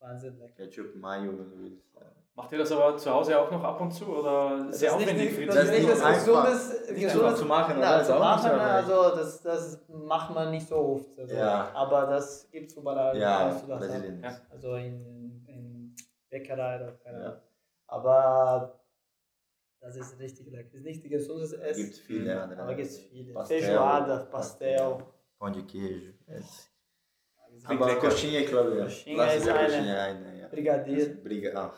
[0.00, 0.54] Wahnsinn lecker.
[0.64, 1.86] Ketchup, Mayo, wenn du willst.
[2.38, 4.96] Macht ihr das aber zu Hause auch noch ab und zu oder Das sehr ist
[4.98, 7.96] nicht, aufwendig nicht, das Das ist nicht das gesundes, gesundes zu machen, oder?
[7.98, 8.50] Na, zu machen,
[8.86, 11.18] so also das, das macht man nicht so oft.
[11.18, 11.70] Also, Ja.
[11.74, 13.18] Aber das gibt es überall.
[13.18, 13.78] Ja, du das.
[13.80, 14.22] Brasilien.
[14.22, 14.40] Ja.
[14.50, 15.96] Also in, in
[16.30, 17.24] Bäckerei oder keine Ja.
[17.30, 17.40] Ahnung.
[17.88, 18.80] Aber
[19.80, 20.76] das ist richtig lecker.
[20.76, 21.84] Ist nicht gesundes Essen.
[21.86, 22.62] Gibt viele andere.
[22.62, 23.32] Aber gibt es viele.
[23.32, 24.78] Pastel, Feijoada, Pastel.
[25.40, 26.12] Pão de queijo.
[27.64, 28.00] Aber lecker.
[28.00, 28.74] coxinha, claro.
[28.76, 28.84] ja.
[28.84, 30.38] Coxinha ist eine- coxinha ein.
[30.40, 30.46] Ja.
[30.48, 31.16] Brigadier.
[31.24, 31.50] Briga.
[31.60, 31.72] Ah.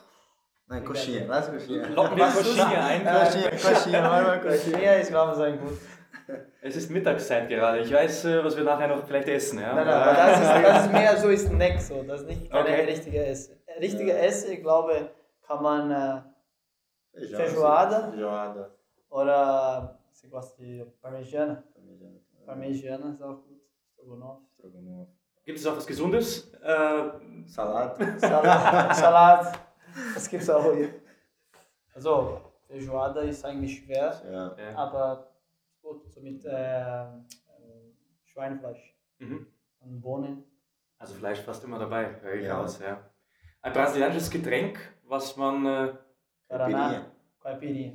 [0.70, 1.26] Nein, coxinha.
[1.26, 1.88] Lass coxinha.
[1.88, 2.37] Locken wir Was?
[2.37, 3.00] Koschia ein.
[3.02, 4.38] Äh, vai, vai, coxinha.
[4.38, 5.78] Coxinha ist, glaube ich, sein gut.
[6.62, 7.80] Es ist Mittagszeit gerade.
[7.80, 9.59] Ich weiß, äh, was wir nachher noch vielleicht essen.
[9.59, 9.74] Ja?
[9.74, 12.02] Nein, nein, aber das ist, das ist mehr so ist Snack so.
[12.04, 12.85] Das ist nicht keine Okay.
[12.85, 13.56] richtige Essen.
[13.80, 14.18] Richtige Ja.
[14.18, 15.11] Essen, ich glaube,
[15.44, 18.11] kann man äh, Feijoada.
[18.12, 18.70] Feijoada.
[19.11, 21.64] oder você gosta de parmegiana?
[21.74, 22.18] Parmegiana.
[22.46, 23.61] Parmegiana ist auch gut.
[23.94, 24.38] Strogonoff.
[25.44, 26.52] Gibt es auch was Gesundes?
[26.62, 27.02] Äh,
[27.46, 27.96] Salada.
[28.18, 28.94] Salat.
[28.96, 29.69] Salat.
[30.14, 30.90] Das gibt's auch hier.
[31.94, 34.76] Also, Feijoada ist eigentlich schwer, Ja.
[34.76, 35.29] aber
[35.83, 37.07] gut, so mit äh, äh,
[38.24, 39.46] Schweinfleisch mhm.
[39.81, 40.44] und Bohnen.
[40.98, 42.61] Also Fleisch fast immer dabei, höre ich Ja.
[42.62, 42.79] aus.
[42.81, 42.98] Ja.
[43.62, 45.66] Ein brasilianisches Getränk, was man...
[45.66, 45.94] Äh,
[46.48, 47.07] Guaraná.
[47.42, 47.92] Caipirinha.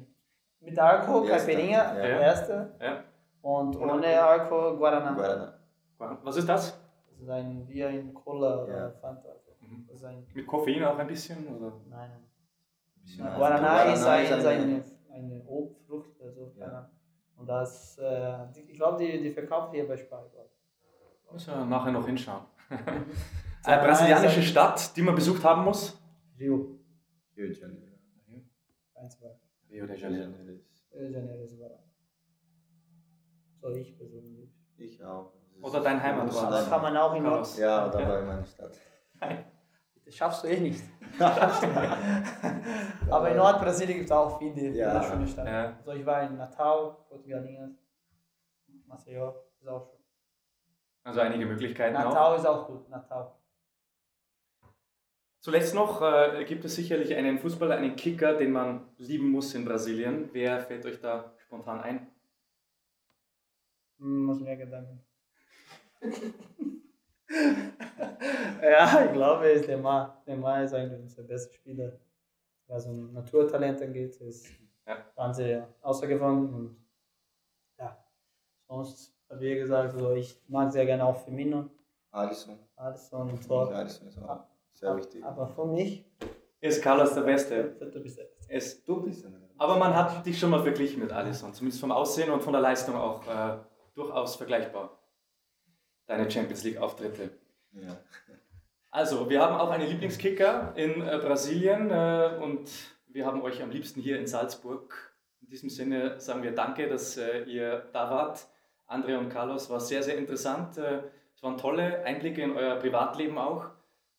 [0.60, 2.20] Mit Alkohol, Erste, Caipirinha, ja.
[2.20, 2.76] erste.
[2.82, 3.04] ja.
[3.42, 5.14] Und Ohne Alkohol, Guaraná.
[5.16, 5.54] Guaraná.
[6.24, 6.80] Was ist das?
[7.10, 8.92] Das ist ein, wie ein Cola oder.
[8.94, 9.35] Fanta.
[9.70, 9.86] Mhm.
[9.88, 11.48] Das ist ein, Mit Koffein auch ein bisschen?
[11.48, 11.74] Oder?
[11.90, 12.12] nein.
[13.04, 16.22] Ja, Guaraná, ist, Guaraná ein, ist ist eine- eine, Obstfrucht.
[16.22, 16.90] Also, Ja.
[17.38, 20.28] Und das, äh, ich glaube, die, die verkauft hier bei Spar.
[20.32, 21.32] glaub ich.
[21.32, 22.46] Müssen wir nachher noch hinschauen.
[23.64, 25.94] Eine brasilianische Stadt, die man besucht haben muss?
[25.94, 26.80] ein Rio.
[27.36, 27.86] Rio de Janeiro.
[28.96, 29.32] Eins war.
[29.70, 30.32] Rio de Rio de Janeiro.
[30.94, 31.58] Rio de Janeiro ist.
[33.62, 34.50] So ich persönlich.
[34.78, 35.34] Ich auch.
[35.62, 36.36] Oder dein Heimatort.
[36.48, 37.34] Oder Das kann man auch in Nord.
[37.34, 37.58] Carlos.
[37.58, 38.78] Ja, da war meine Stadt.
[40.06, 40.84] Das schaffst du eh nicht.
[41.20, 45.02] Aber in Nordbrasilien gibt es auch viele, Ja.
[45.02, 45.50] schöne Städte.
[45.50, 45.76] Ja.
[45.78, 47.72] Also ich war in Natal, Portugalinhas,
[48.86, 50.00] Maceió, ist auch schön.
[51.04, 52.06] Also einige Möglichkeiten auch.
[52.06, 53.32] Natal ist auch gut, Natal.
[55.40, 59.64] Zuletzt noch äh, gibt es sicherlich einen Fußballer, einen Kicker, den man lieben muss in
[59.66, 60.30] Brasilien.
[60.34, 62.08] Wer fällt euch da spontan ein?
[64.00, 65.04] Hm, muss mehr Gedanken.
[68.62, 70.22] ja, ich glaube, ist Neymar.
[70.26, 71.94] Neymar ist eigentlich unser bester Spieler.
[72.68, 74.48] Was um Naturtalent angeht, ist
[74.88, 74.98] Ja.
[75.16, 76.52] Wahnsinn außergewöhnlich.
[76.54, 76.78] Und
[77.80, 77.98] ja,
[78.68, 81.66] sonst habe ich gesagt, also ich mag sehr gerne auch Firmino,
[82.12, 82.58] Alisson.
[82.76, 83.72] Alisson und Tor.
[83.74, 85.24] Alisson ist auch sehr wichtig.
[85.24, 86.06] Aber für mich,
[86.60, 87.64] Ist Carlos der Beste?
[87.80, 88.54] du bist der Beste.
[88.54, 89.28] Es, du bist.
[89.58, 92.62] Aber man hat dich schon mal verglichen mit Alisson, zumindest vom Aussehen und von der
[92.62, 93.58] Leistung auch äh,
[93.94, 94.98] durchaus vergleichbar.
[96.08, 97.32] Deine Champions League-Auftritte.
[97.74, 97.98] Ja.
[98.92, 102.70] Also, wir haben auch einen Lieblingskicker in äh, Brasilien äh, und
[103.08, 105.16] wir haben euch am liebsten hier in Salzburg.
[105.42, 108.48] In diesem Sinne sagen wir Danke, dass äh, ihr da wart.
[108.88, 110.78] Andre und Carlos war sehr, sehr interessant.
[110.78, 111.02] Äh,
[111.36, 113.70] es waren tolle Einblicke in euer Privatleben auch.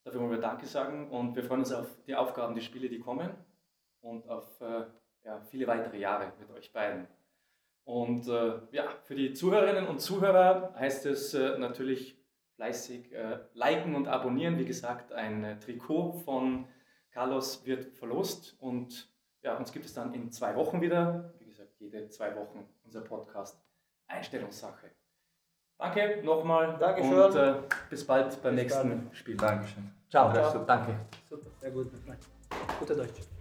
[0.04, 3.00] Dafür wollen wir Danke sagen und wir freuen uns auf die Aufgaben, die Spiele, die
[3.00, 3.30] kommen
[4.02, 4.84] und auf äh,
[5.24, 7.08] ja, viele weitere Jahre mit euch beiden.
[7.86, 12.18] Und äh, ja, für die Zuhörerinnen und Zuhörer heißt es äh, natürlich
[12.56, 14.58] fleißig äh, liken und abonnieren.
[14.58, 16.66] Wie gesagt, ein äh, Trikot von
[17.12, 19.08] Carlos wird verlost und
[19.42, 21.32] ja, uns gibt es dann in zwei Wochen wieder.
[21.38, 23.62] Wie gesagt, jede zwei Wochen unser Podcast
[24.08, 24.90] Einstellungssache.
[25.78, 27.12] Danke nochmal Dankeschön.
[27.12, 27.54] und äh,
[27.88, 29.16] bis bald beim Bis nächsten bald.
[29.16, 29.36] Spiel.
[29.36, 29.92] Dankeschön.
[30.10, 30.64] Ciao, Ciao.
[30.64, 30.96] Danke.
[31.28, 31.88] Super, sehr gut.
[32.80, 33.35] Gute Deutsch.